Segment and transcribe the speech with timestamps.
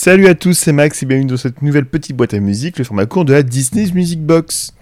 [0.00, 2.84] Salut à tous, c'est Max et bienvenue dans cette nouvelle petite boîte à musique, le
[2.84, 4.72] format court de la Disney's Music Box.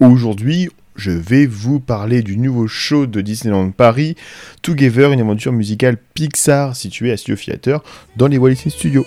[0.00, 4.16] Aujourd'hui, je vais vous parler du nouveau show de Disneyland Paris,
[4.62, 7.84] Together, une aventure musicale Pixar située à Studio Theater
[8.16, 9.04] dans les Walt Disney Studios.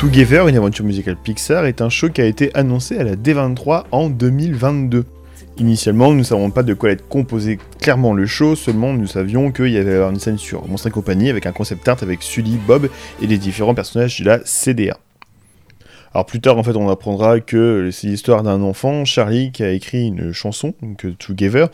[0.00, 3.84] Together, une aventure musicale Pixar, est un show qui a été annoncé à la D23
[3.90, 5.04] en 2022.
[5.58, 9.52] Initialement, nous ne savions pas de quoi être composé clairement le show, seulement nous savions
[9.52, 12.56] qu'il y avait une scène sur Monstre et compagnie avec un concept art avec Sully,
[12.66, 12.88] Bob
[13.20, 14.96] et les différents personnages de la CDA.
[16.14, 19.70] Alors plus tard, en fait, on apprendra que c'est l'histoire d'un enfant, Charlie, qui a
[19.70, 21.68] écrit une chanson, donc Together,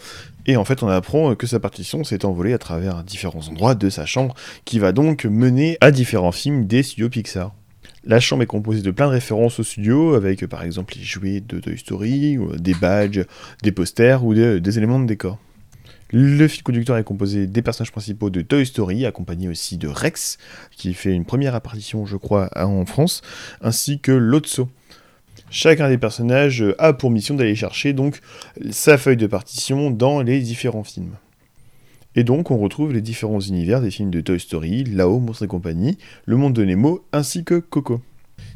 [0.47, 3.89] et en fait, on apprend que sa partition s'est envolée à travers différents endroits de
[3.89, 7.53] sa chambre, qui va donc mener à différents films des studios Pixar.
[8.09, 11.41] La chambre est composée de plein de références au studio, avec par exemple les jouets
[11.41, 13.25] de Toy Story, des badges,
[13.65, 15.39] des posters ou des, des éléments de décor.
[16.13, 20.39] Le fil conducteur est composé des personnages principaux de Toy Story, accompagné aussi de Rex,
[20.71, 23.23] qui fait une première apparition, je crois, en France,
[23.61, 24.69] ainsi que Lotso.
[25.51, 28.21] Chacun des personnages a pour mission d'aller chercher donc
[28.71, 31.17] sa feuille de partition dans les différents films.
[32.19, 35.49] Et donc on retrouve les différents univers des films de Toy Story, Lao, Monstre et
[35.49, 38.01] compagnie, Le Monde de Nemo, ainsi que Coco.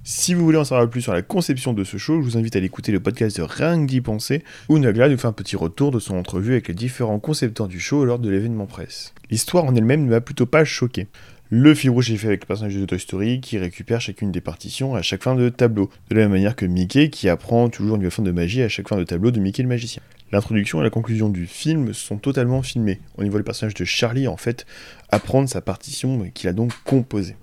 [0.02, 2.56] Si vous voulez en savoir plus sur la conception de ce show, je vous invite
[2.56, 5.56] à l'écouter le podcast de Rien que d'y penser, où Nagla nous fait un petit
[5.56, 9.12] retour de son entrevue avec les différents concepteurs du show lors de l'événement presse.
[9.30, 11.06] L'histoire en elle-même ne m'a plutôt pas choqué.
[11.52, 14.40] Le fil rouge est fait avec le personnage de Toy Story qui récupère chacune des
[14.40, 17.96] partitions à chaque fin de tableau, de la même manière que Mickey qui apprend toujours
[17.96, 20.00] une forme de magie à chaque fin de tableau de Mickey le magicien.
[20.30, 23.00] L'introduction et la conclusion du film sont totalement filmées.
[23.18, 24.64] On y voit le personnage de Charlie en fait
[25.08, 27.34] apprendre sa partition qu'il a donc composée.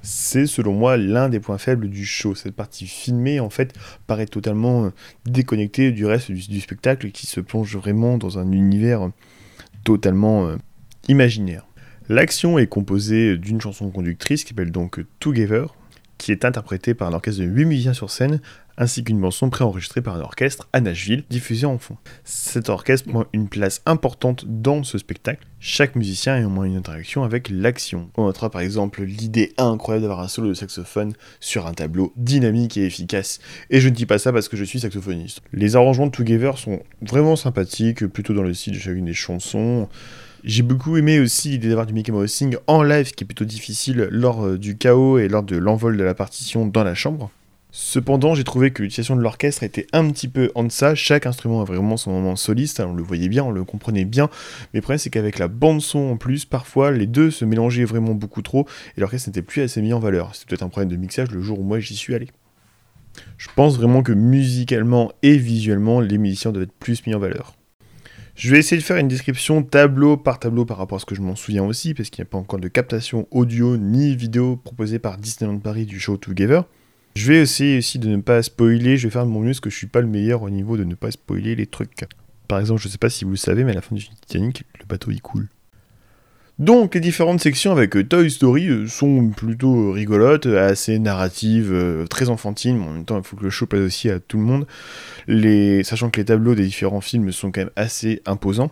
[0.00, 2.34] C'est selon moi l'un des points faibles du show.
[2.34, 3.74] Cette partie filmée en fait
[4.06, 4.90] paraît totalement euh,
[5.26, 9.10] déconnectée du reste du, spectacle qui se plonge vraiment dans un univers
[9.84, 10.56] totalement euh,
[11.08, 11.66] imaginaire.
[12.10, 15.72] L'action est composée d'une chanson conductrice qui s'appelle donc Together,
[16.18, 18.40] qui est interprétée par un orchestre de 8 musiciens sur scène,
[18.76, 21.96] ainsi qu'une bande-son préenregistrée par un orchestre à Nashville, diffusée en fond.
[22.24, 25.46] Cet orchestre prend une place importante dans ce spectacle.
[25.60, 28.10] Chaque musicien a au moins une interaction avec l'action.
[28.16, 32.76] On notera par exemple l'idée incroyable d'avoir un solo de saxophone sur un tableau dynamique
[32.76, 33.38] et efficace.
[33.70, 35.42] Et je ne dis pas ça parce que je suis saxophoniste.
[35.52, 39.88] Les arrangements de Together sont vraiment sympathiques, plutôt dans le style de chacune des chansons.
[40.42, 43.44] J'ai beaucoup aimé aussi l'idée d'avoir du Mickey Mouse Sing en live, qui est plutôt
[43.44, 47.30] difficile lors euh, du chaos et lors de l'envol de la partition dans la chambre.
[47.72, 50.94] Cependant, j'ai trouvé que l'utilisation de l'orchestre était un petit peu en deçà.
[50.94, 54.30] Chaque instrument a vraiment son moment soliste, on le voyait bien, on le comprenait bien.
[54.72, 58.14] Mais le problème, c'est qu'avec la bande-son en plus, parfois les deux se mélangeaient vraiment
[58.14, 60.34] beaucoup trop et l'orchestre n'était plus assez mis en valeur.
[60.34, 62.28] C'est peut-être un problème de mixage le jour où moi j'y suis allé.
[63.36, 67.54] Je pense vraiment que musicalement et visuellement, les musiciens doivent être plus mis en valeur.
[68.40, 71.14] Je vais essayer de faire une description tableau par tableau par rapport à ce que
[71.14, 74.56] je m'en souviens aussi, parce qu'il n'y a pas encore de captation audio ni vidéo
[74.56, 76.64] proposée par Disneyland Paris du show Together.
[77.14, 79.60] Je vais essayer aussi de ne pas spoiler, je vais faire de mon mieux parce
[79.60, 82.06] que je suis pas le meilleur au niveau de ne pas spoiler les trucs.
[82.48, 84.64] Par exemple, je sais pas si vous le savez, mais à la fin du Titanic,
[84.80, 85.50] le bateau il coule.
[86.60, 92.04] Donc, les différentes sections avec euh, Toy Story euh, sont plutôt rigolotes, assez narratives, euh,
[92.04, 94.36] très enfantines, mais en même temps, il faut que le show plaise aussi à tout
[94.36, 94.66] le monde.
[95.86, 98.70] Sachant que les tableaux des différents films sont quand même assez imposants.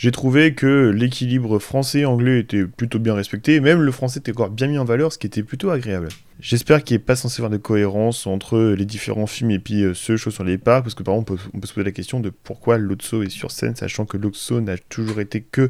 [0.00, 4.48] J'ai trouvé que l'équilibre français-anglais était plutôt bien respecté, et même le français était encore
[4.48, 6.08] bien mis en valeur, ce qui était plutôt agréable.
[6.40, 9.82] J'espère qu'il n'est pas censé y avoir de cohérence entre les différents films et puis
[9.82, 11.92] euh, ce show sur les parcs, parce que par exemple, on peut, se poser la
[11.92, 15.68] question de pourquoi Lotso est sur scène, sachant que Lotso n'a toujours été que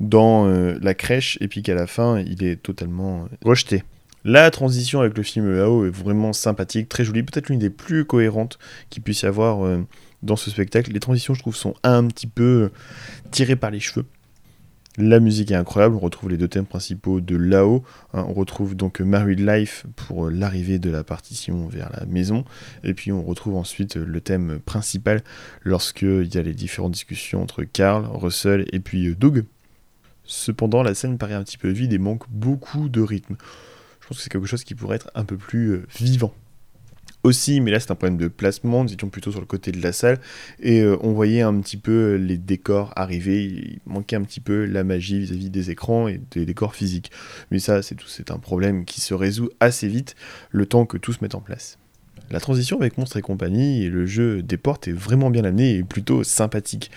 [0.00, 3.82] dans euh, la crèche, et puis qu'à la fin, il est totalement euh, rejeté.
[4.24, 8.06] La transition avec le film EAO est vraiment sympathique, très jolie, peut-être l'une des plus
[8.06, 8.58] cohérentes
[8.88, 9.68] qu'il puisse y avoir
[10.22, 10.92] dans ce spectacle.
[10.92, 12.70] Les transitions, je trouve, sont un petit peu
[13.30, 14.06] tirées par les cheveux.
[14.98, 17.84] La musique est incroyable, on retrouve les deux thèmes principaux de Lao.
[18.14, 18.24] hein.
[18.26, 22.46] on retrouve donc Married Life pour l'arrivée de la partition vers la maison.
[22.82, 25.22] Et puis on retrouve ensuite le thème principal
[25.64, 29.44] lorsqu'il y a les différentes discussions entre Carl, Russell et puis euh, Doug.
[30.24, 33.36] Cependant, la scène paraît un petit peu vide et manque beaucoup de rythme.
[34.00, 36.32] Je pense que c'est quelque chose qui pourrait être un peu plus euh, vivant.
[37.26, 39.82] Aussi, mais là c'est un problème de placement, nous étions plutôt sur le côté de
[39.82, 40.18] la salle,
[40.60, 44.64] et euh, on voyait un petit peu les décors arriver, il manquait un petit peu
[44.64, 47.10] la magie vis-à-vis des écrans et des décors physiques.
[47.50, 50.14] Mais ça, c'est tout, c'est un problème qui se résout assez vite,
[50.50, 51.78] le temps que tout se mette en place.
[52.30, 55.76] La transition avec Monstres et compagnie et le jeu des portes est vraiment bien amené
[55.76, 56.90] et plutôt sympathique.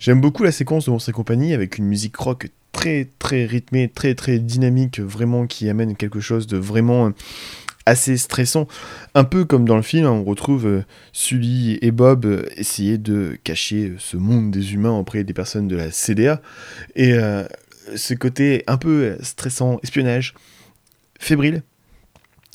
[0.00, 3.88] J'aime beaucoup la séquence de Monstres et compagnie avec une musique rock très très rythmée,
[3.88, 7.10] très très dynamique, vraiment qui amène quelque chose de vraiment euh,
[7.86, 8.66] assez stressant.
[9.14, 12.98] Un peu comme dans le film, hein, on retrouve euh, Sully et Bob euh, essayer
[12.98, 16.40] de cacher euh, ce monde des humains auprès des personnes de la CDA.
[16.96, 17.14] Et
[17.96, 20.34] ce côté un peu stressant, espionnage,
[21.18, 21.62] fébrile,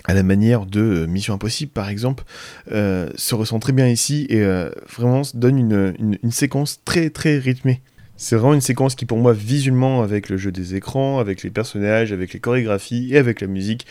[0.05, 2.23] à la manière de Mission Impossible par exemple,
[2.69, 7.37] se ressent très bien ici et euh, vraiment donne une, une- une séquence très très
[7.37, 7.81] rythmée.
[8.15, 11.49] C'est vraiment une séquence qui pour moi visuellement avec le jeu des écrans, avec les
[11.51, 13.85] personnages, avec les chorégraphies et avec la musique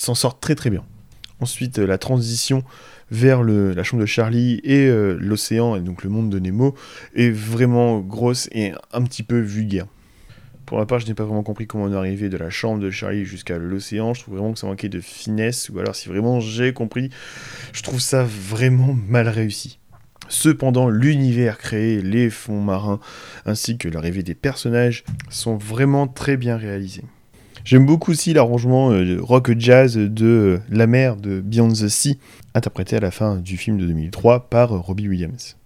[0.00, 0.84] s'en sort très très bien.
[1.40, 2.64] Ensuite euh, la transition
[3.10, 6.74] vers la chambre de Charlie et euh, l'océan et donc le monde de Nemo
[7.14, 9.86] est vraiment grosse et un petit peu vulgaire.
[10.64, 12.78] Pour ma part, je n'ai pas vraiment compris comment on est arrivé de la chambre
[12.78, 14.14] de Charlie jusqu'à l'océan.
[14.14, 17.10] Je trouve vraiment que ça manquait de finesse, ou alors si vraiment j'ai compris,
[17.72, 19.80] je trouve ça vraiment mal réussi.
[20.28, 23.00] Cependant, l'univers créé, les fonds marins,
[23.46, 27.02] ainsi que l'arrivée des personnages sont vraiment très bien réalisés.
[27.64, 32.18] J'aime beaucoup aussi l'arrangement euh, rock jazz de euh, La mer de Beyond the Sea,
[32.54, 35.56] interprété à la fin du film de 2003 par euh, Robbie Williams.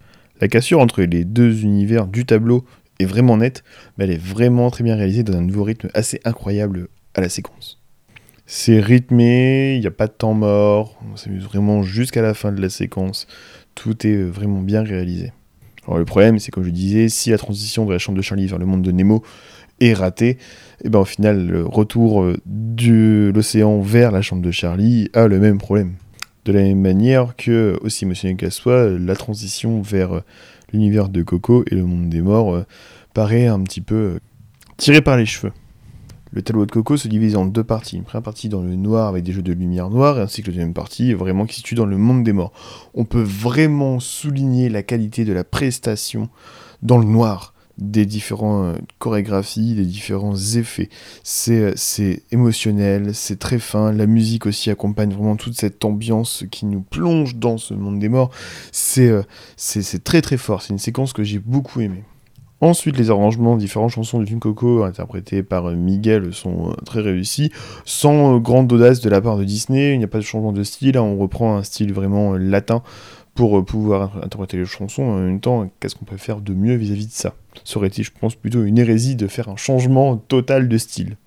[0.41, 2.65] La cassure entre les deux univers du tableau
[2.99, 3.63] est vraiment nette,
[3.97, 7.29] mais elle est vraiment très bien réalisée dans un nouveau rythme assez incroyable à la
[7.29, 7.81] séquence.
[8.45, 12.51] C'est rythmé, il n'y a pas de temps mort, on s'amuse vraiment jusqu'à la fin
[12.51, 13.25] de la séquence,
[13.73, 15.31] tout est vraiment bien réalisé.
[15.87, 18.47] Alors le problème, c'est comme je disais, si la transition de la chambre de Charlie
[18.47, 19.23] vers le monde de Nemo
[19.79, 20.37] est ratée,
[20.83, 25.27] et ben au final, le retour euh, de l'océan vers la chambre de Charlie a
[25.27, 25.93] le même problème.
[26.45, 30.23] De la même manière que, aussi émotionnel qu'elle soit, la transition vers euh,
[30.71, 32.65] l'univers de Coco et le monde des morts euh,
[33.15, 34.19] paraît un petit peu euh,
[34.77, 35.53] tiré par les cheveux.
[36.31, 37.95] Le tableau de Coco se divise en deux parties.
[37.95, 40.53] Une première partie dans le noir avec des jeux de lumière noire, ainsi que la
[40.53, 42.51] deuxième partie vraiment qui se situe dans le monde des morts.
[42.93, 46.29] On peut vraiment souligner la qualité de la prestation
[46.83, 50.89] dans le noir des différentes chorégraphies, des différents effets.
[51.23, 53.91] C'est euh, c'est émotionnel, c'est très fin.
[53.91, 58.09] La musique aussi accompagne vraiment toute cette ambiance qui nous plonge dans ce monde des
[58.09, 58.31] morts.
[58.71, 59.23] C'est euh,
[60.03, 60.61] très très fort.
[60.61, 62.03] C'est une séquence que j'ai beaucoup aimée.
[62.61, 67.01] Ensuite, les arrangements différentes chansons du film Coco interprétées par euh, Miguel sont euh, très
[67.01, 67.51] réussis,
[67.83, 69.93] sans euh, grande audace de la part de Disney.
[69.93, 70.97] Il n'y a pas de changement de style.
[70.97, 71.01] hein.
[71.01, 72.81] On reprend un style vraiment latin
[73.33, 75.03] pour pouvoir interpréter les chansons.
[75.03, 77.33] En même temps, qu'est-ce qu'on peut faire de mieux vis-à-vis de ça?
[77.83, 81.17] Été, je pense, plutôt une hérésie de faire un changement total de style.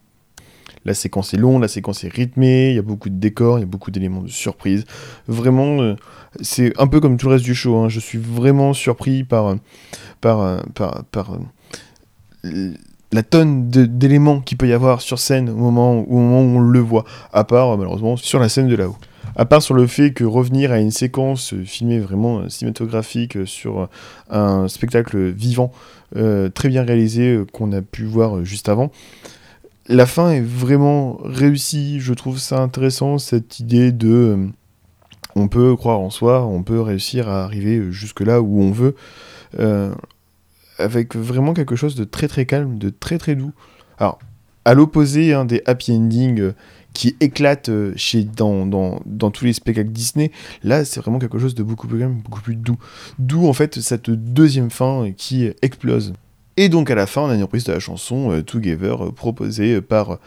[0.88, 3.60] La séquence est longue, la séquence est rythmée, il y a beaucoup de décors, il
[3.60, 4.86] y a beaucoup d'éléments de surprise.
[5.26, 5.96] Vraiment, euh,
[6.40, 7.76] c'est un peu comme tout le reste du show.
[7.76, 7.90] hein.
[7.90, 9.56] Je suis vraiment surpris par, euh,
[10.24, 11.38] euh, par, par,
[13.12, 17.04] la tonne d'éléments qu'il peut y avoir sur scène au moment, où on le voit,
[17.34, 18.96] à part malheureusement sur la scène de là-haut.
[19.36, 23.90] À part sur le fait que revenir à une séquence filmée vraiment cinématographique sur
[24.30, 25.70] un spectacle vivant,
[26.14, 28.90] très bien réalisé, qu'on a pu voir juste avant,
[29.88, 32.00] la fin est vraiment réussie.
[32.00, 34.08] Je trouve ça intéressant, cette idée de.
[34.08, 34.46] euh,
[35.34, 38.96] on peut croire en soi, on peut réussir à arriver jusque là où on veut,
[39.58, 39.94] euh,
[40.78, 43.52] avec vraiment quelque chose de très très calme, de très très doux.
[43.98, 44.18] Alors,
[44.64, 46.54] à l'opposé hein, des happy endings euh,
[46.92, 50.32] qui éclatent chez, dans, dans, tous les spectacles Disney,
[50.64, 52.78] là c'est vraiment quelque chose de beaucoup plus calme, beaucoup plus doux.
[53.18, 56.14] D'où en fait cette deuxième fin qui explose.
[56.60, 59.12] Et donc à la fin, on a une reprise de la chanson euh, Together euh,
[59.12, 60.18] proposée euh, par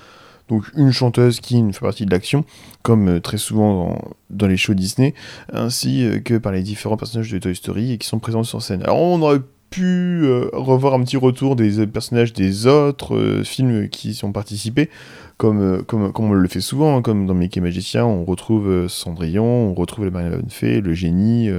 [0.48, 2.46] donc une chanteuse qui fait partie de l'action,
[2.84, 3.98] comme très souvent
[4.30, 5.14] dans, les shows Disney,
[5.52, 8.82] ainsi que par les différents personnages de Toy Story qui sont présents sur scène.
[8.84, 13.88] Alors on aurait pu euh, revoir un petit retour des personnages des autres euh, films
[13.88, 14.90] qui y ont participé,
[15.38, 19.46] comme, euh, comme, on le fait souvent, hein, comme dans Mickey Magicien, on retrouve Cendrillon,
[19.46, 21.50] on retrouve la Marine Fée, le génie,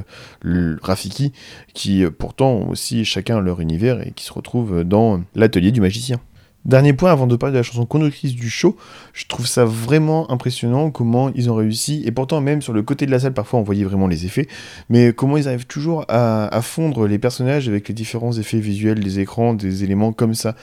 [0.43, 1.33] le Rafiki,
[1.73, 6.21] qui pourtant ont aussi chacun leur univers et qui se retrouvent dans l'atelier du magicien.
[6.65, 8.77] Dernier point avant de parler de la chanson conductrice du show,
[9.15, 13.05] je trouve ça vraiment impressionnant comment ils ont réussi, et pourtant même sur le côté
[13.05, 14.47] de la salle parfois on voyait vraiment les effets,
[14.89, 19.19] mais comment ils arrivent toujours à, fondre les personnages avec les différents effets visuels des
[19.19, 20.55] écrans, des éléments comme ça.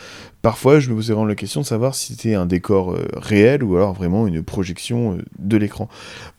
[0.41, 3.62] Parfois je me posais vraiment la question de savoir si c'était un décor euh, réel
[3.62, 5.89] ou alors vraiment une projection euh, de l'écran.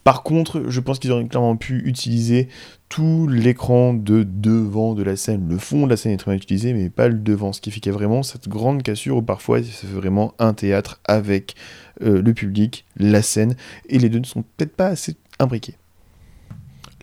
[0.04, 2.48] Par contre, je pense qu'ils auraient clairement pu utiliser
[2.90, 5.48] tout l'écran de devant de la scène.
[5.48, 7.52] Le fond de la scène est très bien utilisé, mais pas le devant.
[7.52, 10.52] Ce qui fait qu'il y a vraiment cette grande cassure où parfois fait vraiment un
[10.52, 11.54] théâtre avec
[12.02, 13.54] euh, le public, la scène,
[13.88, 15.76] et les deux ne sont peut-être pas assez imbriqués.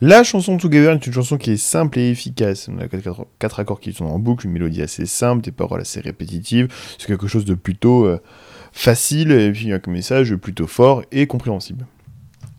[0.02, 2.70] La chanson Together est une chanson qui est simple et efficace.
[2.70, 5.82] On a quatre, quatre accords qui sont en boucle, une mélodie assez simple, des paroles
[5.82, 6.68] assez répétitives.
[7.00, 8.20] C'est quelque chose de plutôt euh,
[8.74, 11.88] facile et puis un message plutôt fort et compréhensible.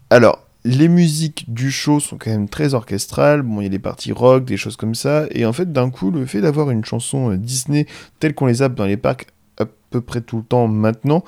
[0.08, 3.40] Alors, les musiques du show sont quand même très orchestrales.
[3.40, 5.26] Bon, il y a des parties rock, des choses comme ça.
[5.30, 7.86] Et en fait, d'un coup, le fait d'avoir une chanson euh, Disney
[8.20, 11.24] telle qu'on les a dans les parcs à peu près tout le temps maintenant,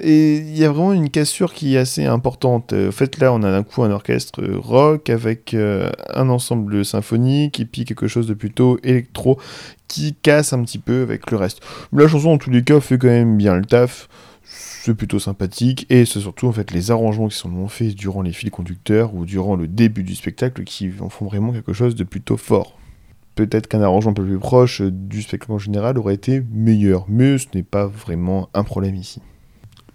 [0.00, 2.72] et il y a vraiment une cassure qui est assez importante.
[2.72, 6.84] Euh, En fait, là, on a d'un coup un orchestre euh, rock avec un ensemble
[6.84, 9.40] symphonique et puis quelque chose de plutôt électro
[9.88, 11.60] qui casse un petit peu avec le reste.
[11.92, 14.08] La chanson, en tous les cas, fait quand même bien le taf
[14.44, 18.32] c'est plutôt sympathique et c'est surtout en fait les arrangements qui sont faits durant les
[18.32, 22.04] fils conducteurs ou durant le début du spectacle qui en font vraiment quelque chose de
[22.04, 22.78] plutôt fort.
[23.34, 27.38] Peut-être qu'un arrangement un peu plus proche du spectacle en général aurait été meilleur, mais
[27.38, 29.20] ce n'est pas vraiment un problème ici.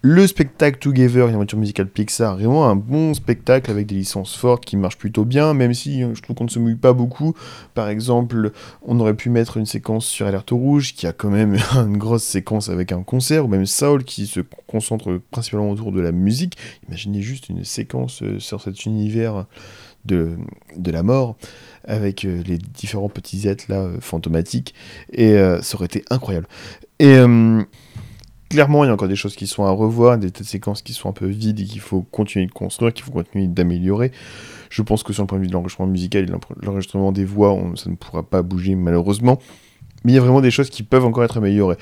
[0.01, 4.63] Le spectacle Together, une aventure musicale Pixar, vraiment un bon spectacle avec des licences fortes
[4.63, 7.35] qui marchent plutôt bien, même si euh, je trouve qu'on ne se mouille pas beaucoup.
[7.73, 11.57] Par exemple, on aurait pu mettre une séquence sur Alerte Rouge, qui a quand même
[11.75, 15.99] une grosse séquence avec un concert, ou même Saul qui se concentre principalement autour de
[15.99, 16.55] la musique.
[16.87, 19.47] Imaginez juste une séquence euh, sur cet univers
[20.05, 20.37] de,
[20.77, 21.35] de la mort,
[21.83, 24.73] avec euh, les différents petits êtres là, fantomatiques,
[25.11, 26.47] et ça aurait été incroyable.
[26.99, 27.17] Et
[28.49, 31.09] clairement, il y a encore des choses qui sont à revoir, des séquences qui sont
[31.09, 34.11] un peu vides et qu'il faut continuer de construire, qu'il faut continuer d'améliorer.
[34.69, 37.25] Je pense que sur le point de vue de l'enregistrement musical et de l'enregistrement des
[37.25, 39.39] voix, ça ne pourra pas bouger malheureusement.
[40.03, 41.77] Mais il y a vraiment des choses qui peuvent encore être améliorées.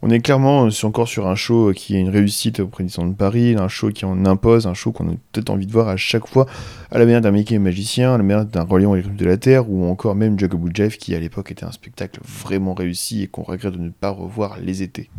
[0.00, 3.14] On est clairement euh, encore sur un show qui est une réussite auprès du de
[3.14, 5.96] Paris, un show qui en impose, un show qu'on a peut-être envie de voir à
[5.96, 6.46] chaque fois,
[6.92, 9.68] à la manière d'un Mickey magicien, à la manière d'un Reliant et de la Terre,
[9.68, 13.42] ou encore même Jacob Jeff, qui à l'époque était un spectacle vraiment réussi et qu'on
[13.42, 15.10] regrette de ne pas revoir les étés.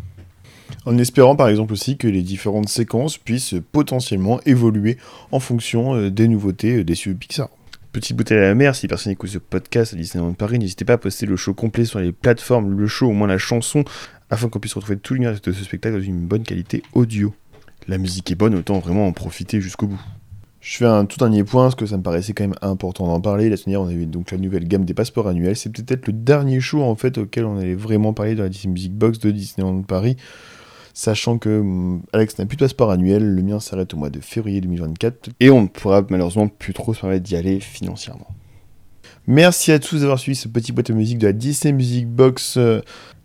[0.85, 4.97] En espérant par exemple aussi que les différentes séquences puissent potentiellement évoluer
[5.31, 7.49] en fonction euh, des nouveautés euh, des studios Pixar.
[7.91, 10.93] Petite bouteille à la mer, si personne écoute ce podcast à Disneyland Paris, n'hésitez pas
[10.93, 13.83] à poster le show complet sur les plateformes, le show, au moins la chanson,
[14.29, 17.33] afin qu'on puisse retrouver tout l'univers de ce spectacle dans une bonne qualité audio.
[17.87, 19.99] La musique est bonne, autant vraiment en profiter jusqu'au bout.
[20.61, 23.21] Je fais un tout dernier point, parce que ça me paraissait quand même important d'en
[23.21, 23.49] parler.
[23.49, 25.55] La semaine dernière, on avait donc la nouvelle gamme des passeports annuels.
[25.55, 28.73] C'est peut-être le dernier show en fait auquel on allait vraiment parler dans la Disney
[28.73, 30.17] Music Box de Disneyland Paris.
[30.99, 34.19] Sachant que hum, Alex n'a plus de passeport annuel, le mien s'arrête au mois de
[34.19, 38.27] février 2024 et on ne pourra malheureusement plus trop se permettre d'y aller financièrement.
[39.25, 42.59] Merci à tous d'avoir suivi ce petit boîte de musique de la Disney Music Box.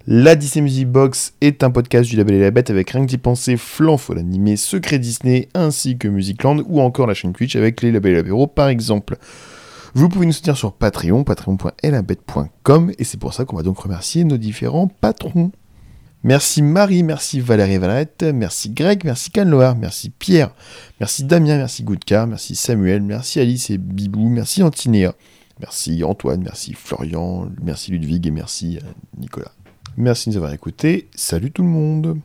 [0.06, 3.10] La Disney Music Box est un podcast du Label et la Bête avec rien que
[3.10, 7.56] d'y penser, Flan, faut l'animer, Secret Disney, ainsi que Musicland ou encore la chaîne Twitch
[7.56, 9.18] avec les Labels et l'apéro par exemple.
[9.94, 14.22] Vous pouvez nous soutenir sur Patreon, patreon.elabette.com et c'est pour ça qu'on va donc remercier
[14.22, 15.50] nos différents patrons.
[16.24, 20.54] Merci Marie, merci Valérie Valette, merci Greg, merci Canloar, merci Pierre,
[20.98, 25.14] merci Damien, merci Goudka, merci Samuel, merci Alice et Bibou, merci Antinéa,
[25.60, 28.86] merci Antoine, merci Florian, merci Ludwig et merci euh,
[29.18, 29.52] Nicolas.
[29.98, 32.18] Merci de nous avoir écoutés, salut tout le monde